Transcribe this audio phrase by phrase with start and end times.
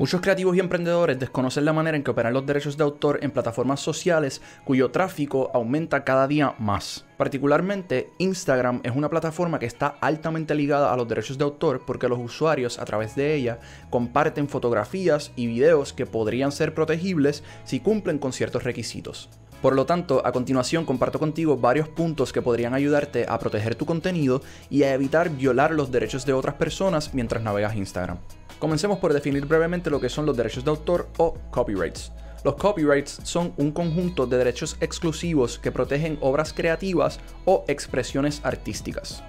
[0.00, 3.32] Muchos creativos y emprendedores desconocen la manera en que operan los derechos de autor en
[3.32, 7.04] plataformas sociales cuyo tráfico aumenta cada día más.
[7.18, 12.08] Particularmente, Instagram es una plataforma que está altamente ligada a los derechos de autor porque
[12.08, 13.58] los usuarios a través de ella
[13.90, 19.28] comparten fotografías y videos que podrían ser protegibles si cumplen con ciertos requisitos.
[19.60, 23.84] Por lo tanto, a continuación comparto contigo varios puntos que podrían ayudarte a proteger tu
[23.84, 24.40] contenido
[24.70, 28.16] y a evitar violar los derechos de otras personas mientras navegas Instagram.
[28.60, 32.12] Comencemos por definir brevemente lo que son los derechos de autor o copyrights.
[32.44, 39.24] Los copyrights son un conjunto de derechos exclusivos que protegen obras creativas o expresiones artísticas.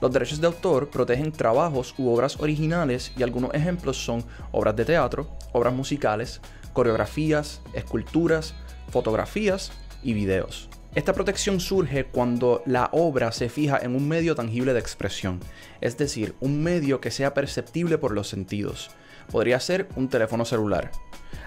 [0.00, 4.84] Los derechos de autor protegen trabajos u obras originales y algunos ejemplos son obras de
[4.84, 6.40] teatro, obras musicales,
[6.72, 8.56] coreografías, esculturas,
[8.90, 9.70] fotografías
[10.02, 10.68] y videos.
[10.94, 15.38] Esta protección surge cuando la obra se fija en un medio tangible de expresión,
[15.82, 18.90] es decir, un medio que sea perceptible por los sentidos.
[19.30, 20.90] Podría ser un teléfono celular.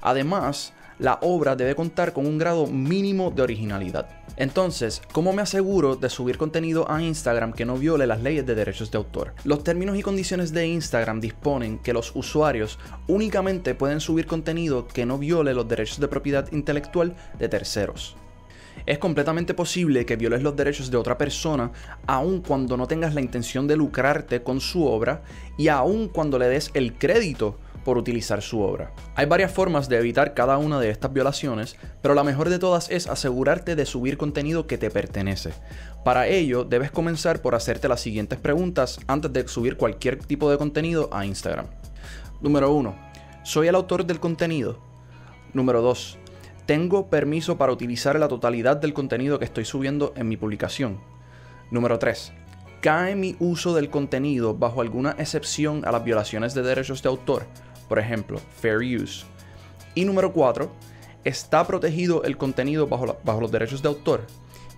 [0.00, 4.08] Además, la obra debe contar con un grado mínimo de originalidad.
[4.36, 8.54] Entonces, ¿cómo me aseguro de subir contenido a Instagram que no viole las leyes de
[8.54, 9.34] derechos de autor?
[9.42, 15.06] Los términos y condiciones de Instagram disponen que los usuarios únicamente pueden subir contenido que
[15.06, 18.16] no viole los derechos de propiedad intelectual de terceros.
[18.86, 21.72] Es completamente posible que violes los derechos de otra persona
[22.06, 25.22] aun cuando no tengas la intención de lucrarte con su obra
[25.56, 28.92] y aun cuando le des el crédito por utilizar su obra.
[29.14, 32.90] Hay varias formas de evitar cada una de estas violaciones, pero la mejor de todas
[32.90, 35.52] es asegurarte de subir contenido que te pertenece.
[36.04, 40.58] Para ello, debes comenzar por hacerte las siguientes preguntas antes de subir cualquier tipo de
[40.58, 41.66] contenido a Instagram.
[42.40, 42.94] Número 1.
[43.44, 44.78] ¿Soy el autor del contenido?
[45.52, 46.18] Número 2.
[46.66, 50.98] Tengo permiso para utilizar la totalidad del contenido que estoy subiendo en mi publicación.
[51.70, 52.32] Número 3.
[52.80, 57.44] ¿Cae mi uso del contenido bajo alguna excepción a las violaciones de derechos de autor?
[57.86, 59.26] Por ejemplo, fair use.
[59.94, 60.70] Y número 4.
[61.24, 64.26] ¿Está protegido el contenido bajo, bajo los derechos de autor?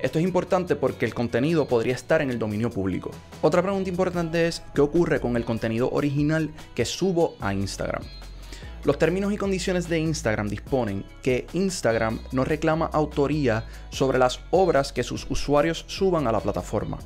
[0.00, 3.10] Esto es importante porque el contenido podría estar en el dominio público.
[3.40, 8.02] Otra pregunta importante es, ¿qué ocurre con el contenido original que subo a Instagram?
[8.82, 14.90] Los términos y condiciones de Instagram disponen que Instagram no reclama autoría sobre las obras
[14.92, 16.98] que sus usuarios suban a la plataforma.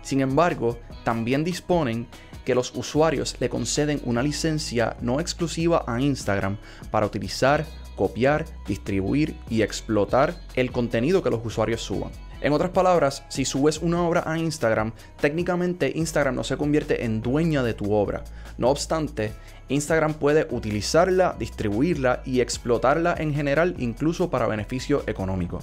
[0.00, 2.06] Sin embargo, también disponen
[2.46, 6.56] que los usuarios le conceden una licencia no exclusiva a Instagram
[6.90, 12.10] para utilizar, copiar, distribuir y explotar el contenido que los usuarios suban.
[12.40, 17.20] En otras palabras, si subes una obra a Instagram, técnicamente Instagram no se convierte en
[17.20, 18.22] dueña de tu obra.
[18.58, 19.32] No obstante,
[19.68, 25.58] Instagram puede utilizarla, distribuirla y explotarla en general incluso para beneficio económico.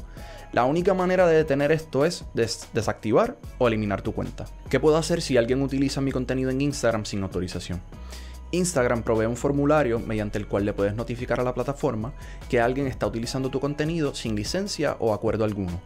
[0.51, 2.25] La única manera de detener esto es
[2.73, 4.45] desactivar o eliminar tu cuenta.
[4.69, 7.81] ¿Qué puedo hacer si alguien utiliza mi contenido en Instagram sin autorización?
[8.51, 12.13] Instagram provee un formulario mediante el cual le puedes notificar a la plataforma
[12.49, 15.81] que alguien está utilizando tu contenido sin licencia o acuerdo alguno.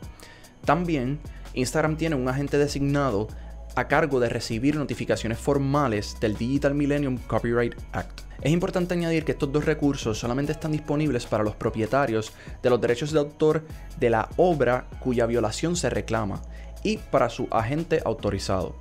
[0.66, 1.20] También,
[1.54, 3.28] Instagram tiene un agente designado
[3.76, 8.22] a cargo de recibir notificaciones formales del Digital Millennium Copyright Act.
[8.42, 12.32] Es importante añadir que estos dos recursos solamente están disponibles para los propietarios
[12.64, 13.66] de los derechos de autor
[14.00, 16.42] de la obra cuya violación se reclama
[16.84, 18.76] y para su agente autorizado,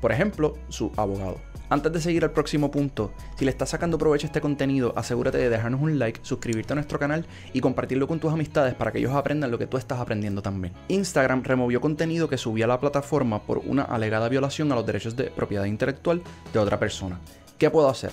[0.00, 1.49] por ejemplo, su abogado.
[1.72, 5.38] Antes de seguir al próximo punto, si le estás sacando provecho a este contenido, asegúrate
[5.38, 8.98] de dejarnos un like, suscribirte a nuestro canal y compartirlo con tus amistades para que
[8.98, 10.74] ellos aprendan lo que tú estás aprendiendo también.
[10.88, 15.14] Instagram removió contenido que subía a la plataforma por una alegada violación a los derechos
[15.14, 16.22] de propiedad intelectual
[16.52, 17.20] de otra persona.
[17.56, 18.10] ¿Qué puedo hacer?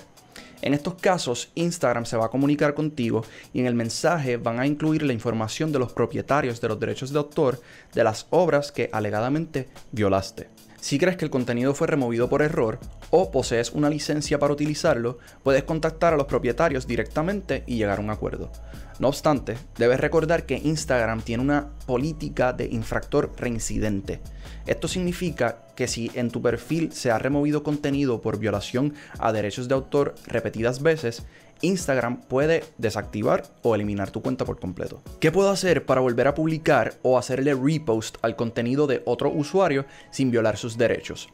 [0.62, 4.68] En estos casos, Instagram se va a comunicar contigo y en el mensaje van a
[4.68, 7.60] incluir la información de los propietarios de los derechos de autor
[7.92, 10.48] de las obras que alegadamente violaste.
[10.80, 12.78] Si crees que el contenido fue removido por error
[13.10, 18.02] o posees una licencia para utilizarlo, puedes contactar a los propietarios directamente y llegar a
[18.02, 18.50] un acuerdo.
[18.98, 24.20] No obstante, debes recordar que Instagram tiene una política de infractor reincidente.
[24.66, 29.68] Esto significa que si en tu perfil se ha removido contenido por violación a derechos
[29.68, 31.22] de autor repetidas veces,
[31.62, 35.00] Instagram puede desactivar o eliminar tu cuenta por completo.
[35.20, 39.86] ¿Qué puedo hacer para volver a publicar o hacerle repost al contenido de otro usuario
[40.10, 41.28] sin violar sus derechos?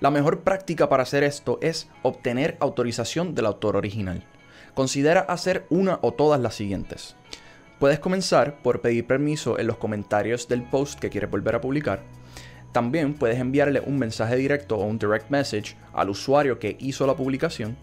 [0.00, 4.24] La mejor práctica para hacer esto es obtener autorización del autor original.
[4.78, 7.16] Considera hacer una o todas las siguientes.
[7.80, 12.04] Puedes comenzar por pedir permiso en los comentarios del post que quieres volver a publicar.
[12.70, 17.16] También puedes enviarle un mensaje directo o un direct message al usuario que hizo la
[17.16, 17.76] publicación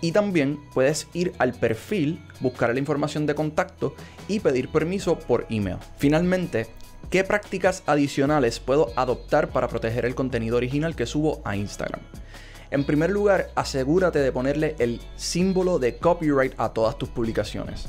[0.00, 3.96] y también puedes ir al perfil, buscar la información de contacto
[4.28, 5.78] y pedir permiso por email.
[5.96, 6.68] Finalmente,
[7.10, 12.00] ¿qué prácticas adicionales puedo adoptar para proteger el contenido original que subo a Instagram?
[12.72, 17.88] En primer lugar, asegúrate de ponerle el símbolo de copyright a todas tus publicaciones.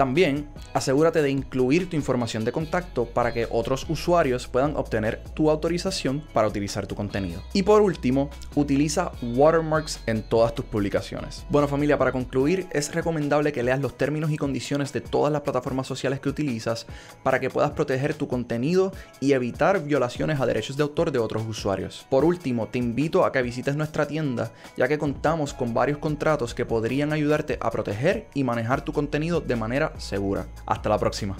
[0.00, 5.50] También asegúrate de incluir tu información de contacto para que otros usuarios puedan obtener tu
[5.50, 7.42] autorización para utilizar tu contenido.
[7.52, 11.44] Y por último, utiliza watermarks en todas tus publicaciones.
[11.50, 15.42] Bueno familia, para concluir, es recomendable que leas los términos y condiciones de todas las
[15.42, 16.86] plataformas sociales que utilizas
[17.22, 21.42] para que puedas proteger tu contenido y evitar violaciones a derechos de autor de otros
[21.46, 22.06] usuarios.
[22.08, 26.54] Por último, te invito a que visites nuestra tienda ya que contamos con varios contratos
[26.54, 30.46] que podrían ayudarte a proteger y manejar tu contenido de manera segura.
[30.66, 31.36] Hasta la próxima.